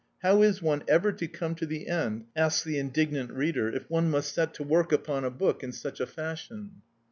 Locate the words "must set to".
4.09-4.63